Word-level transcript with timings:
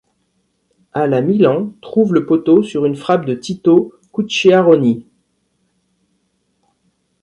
À 0.93 1.05
la 1.05 1.21
Milan 1.21 1.73
trouve 1.79 2.11
le 2.15 2.25
poteau 2.25 2.63
sur 2.63 2.85
une 2.85 2.95
frappe 2.95 3.23
de 3.23 3.35
Tito 3.35 3.93
Cucchiaroni. 4.11 5.05